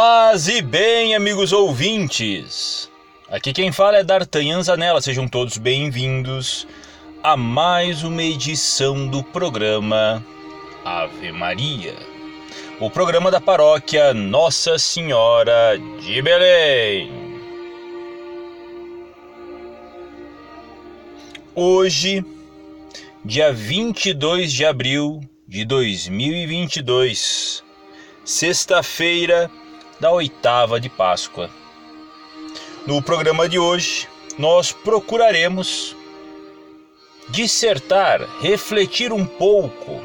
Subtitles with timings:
[0.00, 2.88] Paz e bem, amigos ouvintes!
[3.28, 6.68] Aqui quem fala é D'Artagnan Zanella, sejam todos bem-vindos
[7.20, 10.24] a mais uma edição do programa
[10.84, 11.96] Ave Maria,
[12.78, 17.10] o programa da paróquia Nossa Senhora de Belém.
[21.56, 22.24] Hoje,
[23.24, 27.64] dia 22 de abril de 2022,
[28.24, 29.50] sexta-feira
[30.00, 31.50] da oitava de Páscoa.
[32.86, 35.96] No programa de hoje, nós procuraremos
[37.28, 40.00] dissertar, refletir um pouco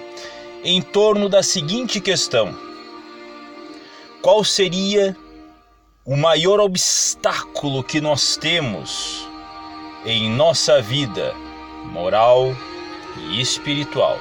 [0.64, 2.56] em torno da seguinte questão:
[4.22, 5.16] qual seria
[6.06, 9.28] o maior obstáculo que nós temos
[10.06, 11.34] em nossa vida
[11.86, 12.56] moral
[13.30, 14.20] e espiritual?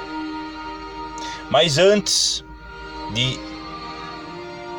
[1.50, 2.44] Mas antes
[3.12, 3.38] de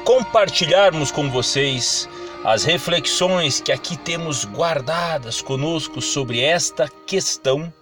[0.04, 2.10] compartilharmos com vocês
[2.44, 7.74] as reflexões que aqui temos guardadas conosco sobre esta questão,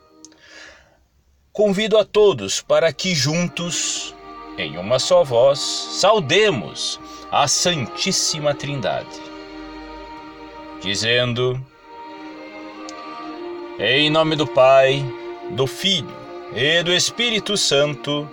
[1.52, 4.16] convido a todos para que juntos,
[4.58, 7.00] em uma só voz, saudemos
[7.32, 9.20] a Santíssima Trindade,
[10.80, 11.60] dizendo:
[13.80, 15.04] Em nome do Pai,
[15.52, 16.16] do Filho
[16.54, 18.30] e do Espírito Santo.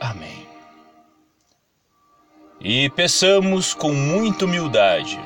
[0.00, 0.45] Amém
[2.60, 5.20] e peçamos com muita humildade.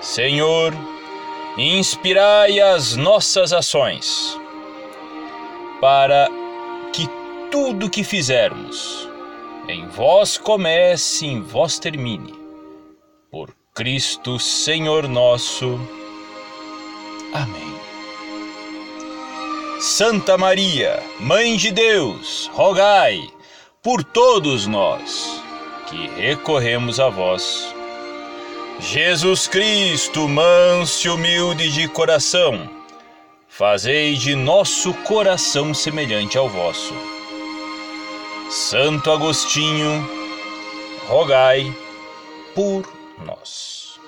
[0.00, 0.72] Senhor,
[1.56, 4.38] inspirai as nossas ações,
[5.80, 6.28] para
[6.92, 7.08] que
[7.50, 9.08] tudo que fizermos
[9.68, 12.34] em vós comece, em vós termine.
[13.30, 15.78] Por Cristo Senhor nosso.
[17.32, 17.76] Amém.
[19.80, 23.28] Santa Maria, Mãe de Deus, rogai
[23.86, 25.40] por todos nós
[25.88, 27.72] que recorremos a vós.
[28.80, 32.68] Jesus Cristo, manso e humilde de coração,
[33.46, 36.92] fazei de nosso coração semelhante ao vosso.
[38.50, 40.04] Santo Agostinho,
[41.06, 41.72] rogai
[42.56, 42.92] por
[43.24, 44.00] nós.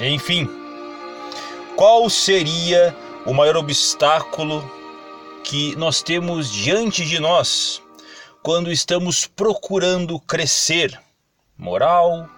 [0.00, 0.48] Enfim,
[1.76, 4.77] qual seria o maior obstáculo
[5.48, 7.82] que nós temos diante de nós
[8.42, 11.00] quando estamos procurando crescer
[11.56, 12.28] moral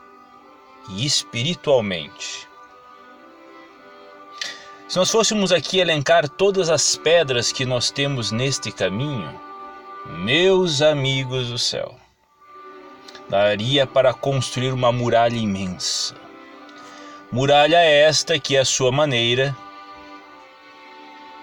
[0.91, 2.47] e espiritualmente.
[4.89, 9.41] Se nós fôssemos aqui elencar todas as pedras que nós temos neste caminho,
[10.07, 11.97] meus amigos do céu,
[13.29, 16.15] daria para construir uma muralha imensa.
[17.33, 19.57] Muralha esta que, à sua maneira,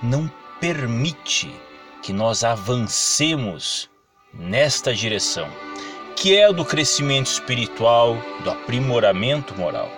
[0.02, 1.54] não permite
[2.02, 3.90] que nós avancemos
[4.34, 5.48] nesta direção,
[6.16, 9.90] que é o do crescimento espiritual, do aprimoramento moral.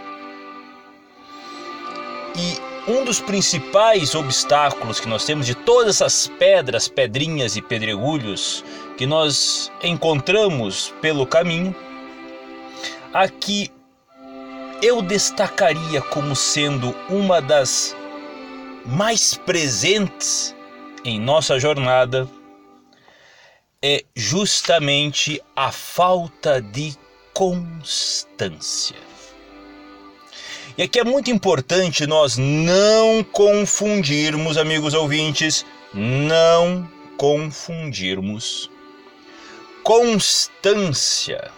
[2.35, 8.63] E um dos principais obstáculos que nós temos de todas essas pedras, pedrinhas e pedregulhos
[8.97, 11.75] que nós encontramos pelo caminho,
[13.13, 13.71] aqui
[14.81, 17.95] eu destacaria como sendo uma das
[18.85, 20.55] mais presentes
[21.03, 22.29] em nossa jornada
[23.81, 26.95] é justamente a falta de
[27.33, 28.97] constância.
[30.77, 38.69] E aqui é muito importante nós não confundirmos, amigos ouvintes, não confundirmos
[39.83, 41.51] constância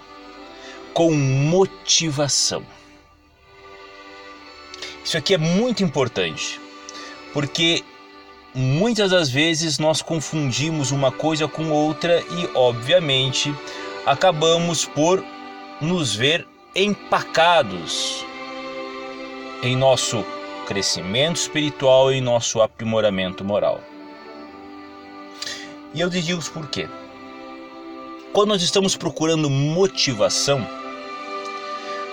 [0.93, 2.65] com motivação.
[5.03, 6.59] Isso aqui é muito importante
[7.33, 7.83] porque
[8.53, 13.53] muitas das vezes nós confundimos uma coisa com outra e, obviamente,
[14.05, 15.23] acabamos por
[15.79, 18.25] nos ver empacados
[19.63, 20.25] em nosso
[20.65, 23.81] crescimento espiritual e em nosso aprimoramento moral.
[25.93, 26.87] E eu digo por quê.
[28.31, 30.65] Quando nós estamos procurando motivação,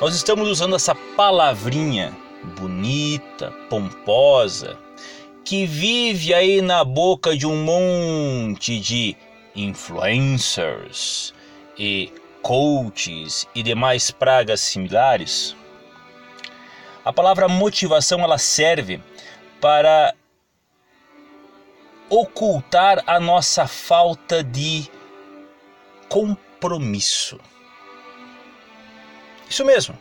[0.00, 2.12] nós estamos usando essa palavrinha
[2.58, 4.76] bonita, pomposa,
[5.48, 9.16] que vive aí na boca de um monte de
[9.56, 11.32] influencers
[11.78, 12.12] e
[12.42, 15.56] coaches e demais pragas similares.
[17.02, 19.00] A palavra motivação ela serve
[19.58, 20.14] para
[22.10, 24.86] ocultar a nossa falta de
[26.10, 27.40] compromisso.
[29.48, 29.98] Isso mesmo.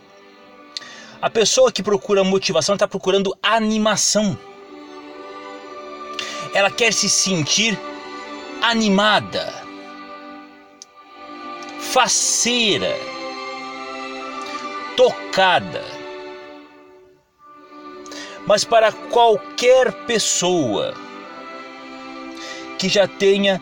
[1.22, 4.38] A pessoa que procura motivação está procurando animação
[6.54, 7.80] ela quer se sentir
[8.62, 9.68] animada.
[11.98, 12.96] faceira,
[14.96, 15.84] tocada.
[18.46, 20.94] Mas para qualquer pessoa
[22.78, 23.60] que já tenha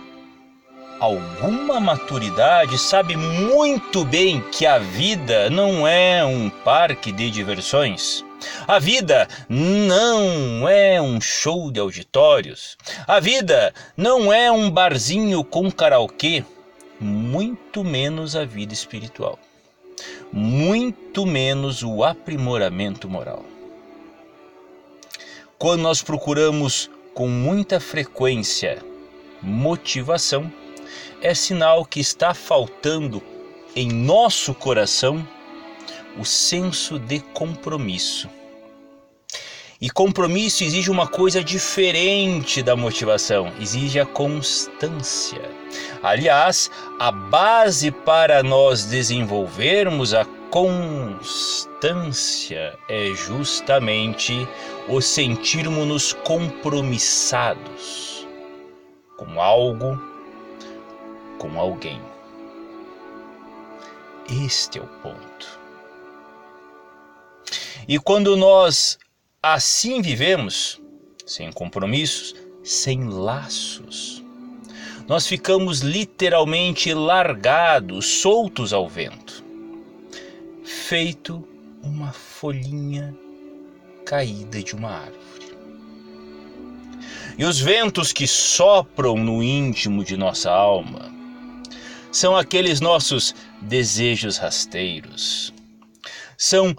[1.00, 8.25] alguma maturidade, sabe muito bem que a vida não é um parque de diversões.
[8.68, 12.78] A vida não é um show de auditórios.
[13.08, 16.44] A vida não é um barzinho com karaokê,
[17.00, 19.40] muito menos a vida espiritual.
[20.32, 23.46] Muito menos o aprimoramento moral.
[25.58, 28.84] Quando nós procuramos com muita frequência
[29.42, 30.52] motivação,
[31.22, 33.22] é sinal que está faltando
[33.76, 35.26] em nosso coração
[36.18, 38.30] o senso de compromisso.
[39.82, 45.42] E compromisso exige uma coisa diferente da motivação, exige a constância.
[46.02, 51.20] Aliás, a base para nós desenvolvermos a constância
[52.88, 54.48] é justamente
[54.88, 58.26] o sentirmos-nos compromissados
[59.18, 60.02] com algo,
[61.38, 62.02] com alguém.
[64.30, 65.65] Este é o ponto.
[67.88, 68.98] E quando nós
[69.42, 70.82] assim vivemos,
[71.26, 72.34] sem compromissos,
[72.64, 74.24] sem laços,
[75.08, 79.44] nós ficamos literalmente largados, soltos ao vento,
[80.64, 81.48] feito
[81.84, 83.16] uma folhinha
[84.04, 85.56] caída de uma árvore.
[87.38, 91.14] E os ventos que sopram no íntimo de nossa alma
[92.12, 95.54] são aqueles nossos desejos rasteiros,
[96.36, 96.76] são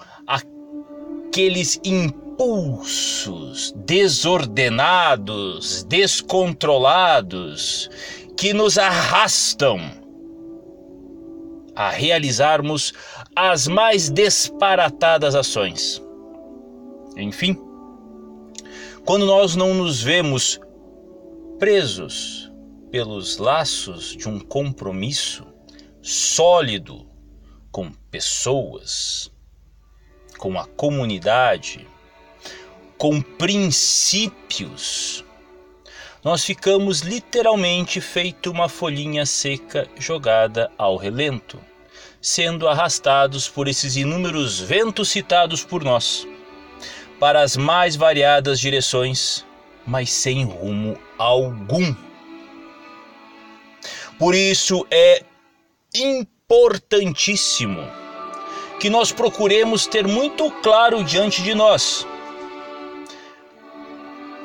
[1.36, 7.90] aqueles impulsos desordenados, descontrolados,
[8.38, 9.78] que nos arrastam
[11.74, 12.94] a realizarmos
[13.36, 16.02] as mais disparatadas ações.
[17.18, 17.54] Enfim,
[19.04, 20.58] quando nós não nos vemos
[21.58, 22.50] presos
[22.90, 25.44] pelos laços de um compromisso
[26.00, 27.06] sólido
[27.70, 29.30] com pessoas,
[30.36, 31.86] com a comunidade,
[32.98, 35.24] com princípios,
[36.24, 41.60] nós ficamos literalmente feito uma folhinha seca jogada ao relento,
[42.20, 46.26] sendo arrastados por esses inúmeros ventos citados por nós,
[47.20, 49.46] para as mais variadas direções,
[49.86, 51.94] mas sem rumo algum.
[54.18, 55.22] Por isso é
[55.94, 58.05] importantíssimo
[58.78, 62.06] que nós procuremos ter muito claro diante de nós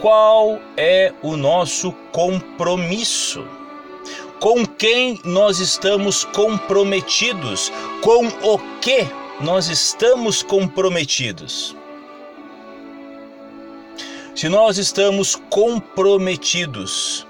[0.02, 3.46] qual é o nosso compromisso.
[4.40, 7.72] Com quem nós estamos comprometidos?
[8.02, 9.06] Com o que
[9.40, 11.76] nós estamos comprometidos?
[14.36, 17.28] Se nós estamos comprometidos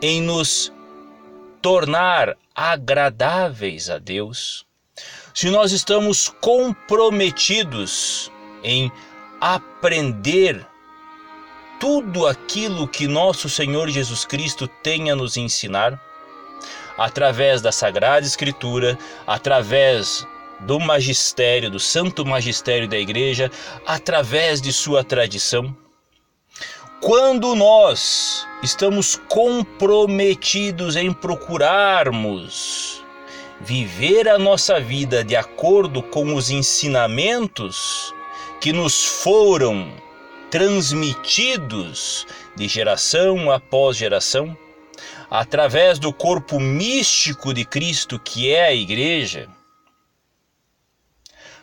[0.00, 0.72] em nos
[1.60, 4.64] tornar agradáveis a Deus,
[5.34, 8.30] se nós estamos comprometidos
[8.62, 8.90] em
[9.40, 10.66] aprender
[11.78, 15.98] tudo aquilo que nosso Senhor Jesus Cristo tem a nos ensinar,
[16.98, 20.26] através da Sagrada Escritura, através
[20.60, 23.50] do magistério, do santo magistério da igreja,
[23.86, 25.74] através de sua tradição.
[27.00, 33.02] Quando nós estamos comprometidos em procurarmos
[33.60, 38.14] viver a nossa vida de acordo com os ensinamentos
[38.60, 39.92] que nos foram
[40.50, 42.26] transmitidos
[42.56, 44.56] de geração após geração,
[45.30, 49.48] através do corpo místico de Cristo que é a Igreja,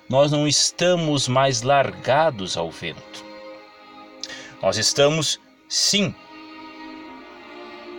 [0.08, 3.26] nós não estamos mais largados ao vento.
[4.62, 6.16] Nós estamos, sim,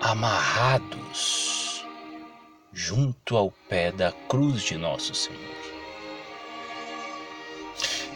[0.00, 1.57] amarrados
[2.78, 5.40] junto ao pé da cruz de nosso Senhor.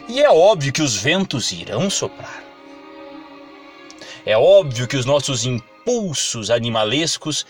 [0.07, 2.41] E é óbvio que os ventos irão soprar.
[4.25, 7.45] É óbvio que os nossos impulsos animalescos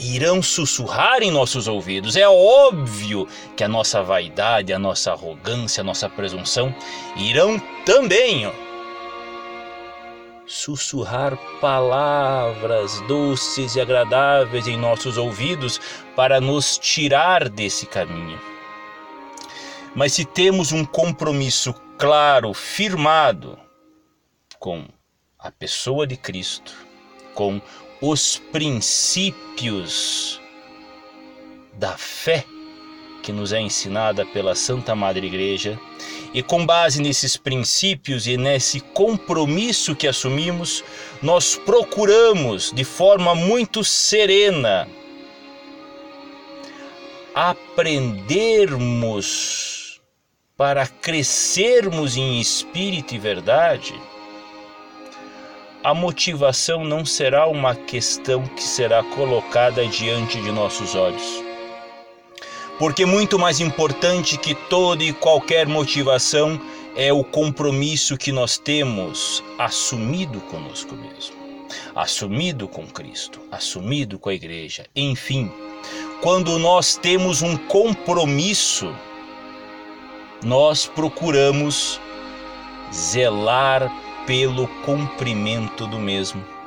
[0.00, 2.16] irão sussurrar em nossos ouvidos.
[2.16, 6.74] É óbvio que a nossa vaidade, a nossa arrogância, a nossa presunção
[7.16, 8.50] irão também
[10.48, 15.78] sussurrar palavras doces e agradáveis em nossos ouvidos
[16.16, 18.40] para nos tirar desse caminho.
[19.94, 23.58] Mas se temos um compromisso claro, firmado
[24.58, 24.86] com
[25.38, 26.72] a pessoa de Cristo,
[27.34, 27.60] com
[28.00, 30.40] os princípios
[31.74, 32.44] da fé,
[33.22, 35.78] que nos é ensinada pela Santa Madre Igreja,
[36.38, 40.84] e com base nesses princípios e nesse compromisso que assumimos,
[41.20, 44.86] nós procuramos de forma muito serena
[47.34, 50.00] aprendermos
[50.56, 54.00] para crescermos em espírito e verdade
[55.82, 61.47] a motivação não será uma questão que será colocada diante de nossos olhos.
[62.78, 66.60] Porque muito mais importante que toda e qualquer motivação
[66.94, 71.36] é o compromisso que nós temos assumido conosco mesmo,
[71.94, 74.86] assumido com Cristo, assumido com a igreja.
[74.94, 75.50] Enfim,
[76.20, 78.94] quando nós temos um compromisso,
[80.44, 82.00] nós procuramos
[82.92, 83.92] zelar
[84.24, 86.57] pelo cumprimento do mesmo.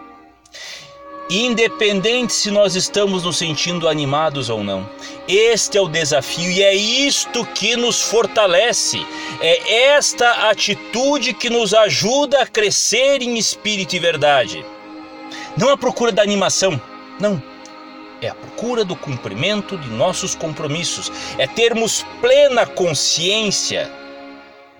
[1.33, 4.89] Independente se nós estamos nos sentindo animados ou não,
[5.29, 8.99] este é o desafio e é isto que nos fortalece,
[9.39, 14.65] é esta atitude que nos ajuda a crescer em espírito e verdade.
[15.55, 16.79] Não a procura da animação,
[17.17, 17.41] não.
[18.21, 23.89] É a procura do cumprimento de nossos compromissos, é termos plena consciência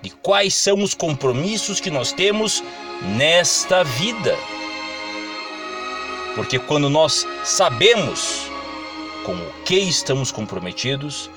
[0.02, 2.62] de quais são os compromissos que nós temos
[3.00, 4.36] nesta vida.
[6.34, 8.46] Porque quando nós sabemos
[9.24, 11.30] com o que estamos comprometidos,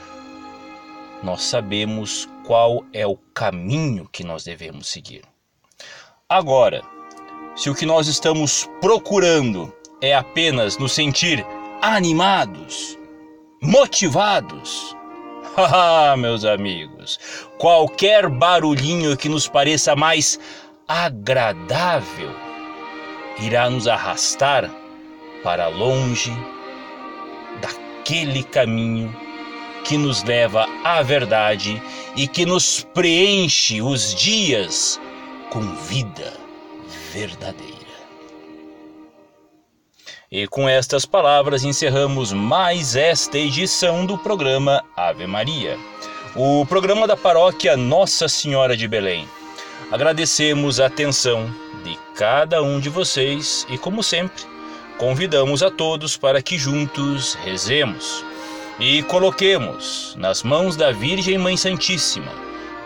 [1.22, 5.24] nós sabemos qual é o caminho que nós devemos seguir.
[6.30, 6.82] Agora,
[7.56, 11.46] se o que nós estamos procurando é apenas nos sentir
[11.82, 12.98] animados,
[13.62, 14.96] motivados,
[15.58, 17.18] Ah, meus amigos,
[17.58, 20.38] qualquer barulhinho que nos pareça mais
[20.86, 22.30] agradável
[23.40, 24.70] irá nos arrastar
[25.46, 26.36] para longe
[27.62, 29.16] daquele caminho
[29.84, 31.80] que nos leva à verdade
[32.16, 35.00] e que nos preenche os dias
[35.52, 36.34] com vida
[37.14, 37.76] verdadeira.
[40.32, 45.78] E com estas palavras encerramos mais esta edição do programa Ave Maria,
[46.36, 49.30] o programa da paróquia Nossa Senhora de Belém.
[49.92, 51.46] Agradecemos a atenção
[51.84, 54.55] de cada um de vocês e, como sempre,
[54.98, 58.24] convidamos a todos para que juntos rezemos
[58.80, 62.32] e coloquemos nas mãos da Virgem Mãe Santíssima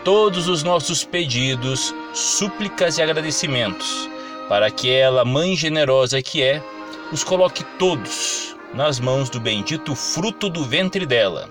[0.03, 4.09] todos os nossos pedidos, súplicas e agradecimentos,
[4.47, 6.63] para que ela, Mãe generosa que é,
[7.11, 11.49] os coloque todos nas mãos do bendito fruto do ventre dela,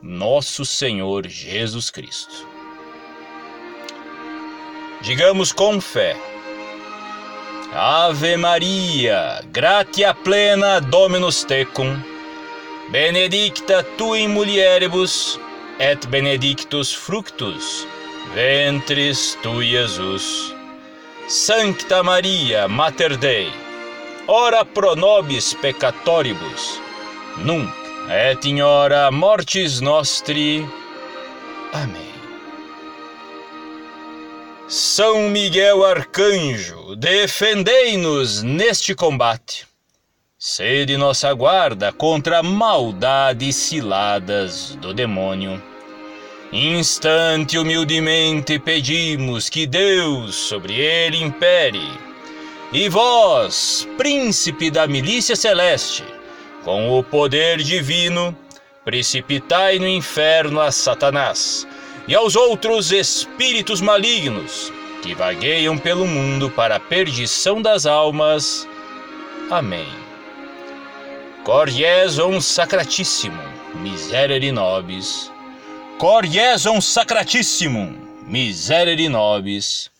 [0.00, 2.46] nosso Senhor Jesus Cristo.
[5.00, 6.16] Digamos com fé:
[7.74, 12.02] Ave Maria, gratia plena Dominus tecum,
[12.90, 15.38] benedicta tu in mulieribus,
[15.78, 17.86] et benedictus fructus
[18.34, 20.52] ventris tu, Jesus.
[21.28, 23.50] Sancta Maria, Mater Dei,
[24.28, 26.78] ora pro nobis peccatoribus,
[27.44, 27.70] nunc
[28.10, 30.66] et in hora mortis nostri.
[31.72, 32.11] Amém.
[34.74, 39.66] São Miguel Arcanjo, defendei-nos neste combate.
[40.38, 45.62] Sede nossa guarda contra a maldade ciladas do demônio.
[46.50, 51.86] Instante humildemente pedimos que Deus sobre ele impere
[52.72, 56.02] e vós, príncipe da milícia celeste,
[56.64, 58.34] com o poder divino,
[58.86, 61.68] precipitai no inferno a Satanás
[62.06, 68.68] e aos outros espíritos malignos que vagueiam pelo mundo para a perdição das almas.
[69.50, 69.88] Amém.
[71.44, 75.30] Coriesum sacratissimum, miserere nobis.
[75.98, 79.92] Coriesum sacratissimum, miserere nobis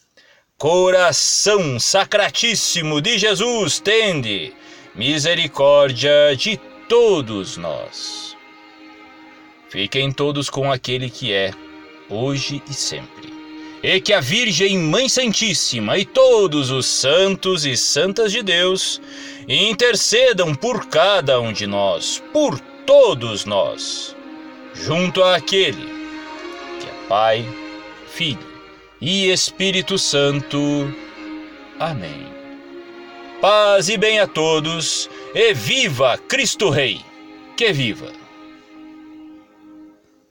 [0.63, 4.55] Coração Sacratíssimo de Jesus, tende
[4.95, 6.57] misericórdia de
[6.89, 8.37] todos nós.
[9.69, 11.51] Fiquem todos com aquele que é,
[12.09, 13.33] hoje e sempre.
[13.83, 19.01] E que a Virgem Mãe Santíssima e todos os santos e santas de Deus
[19.49, 24.15] intercedam por cada um de nós, por todos nós,
[24.75, 25.85] junto àquele
[26.81, 27.47] que é Pai,
[28.09, 28.53] Filho
[29.01, 30.95] e Espírito Santo.
[31.81, 32.27] Amém.
[33.41, 37.01] Paz e bem a todos, e viva Cristo Rei!
[37.57, 38.22] Que viva!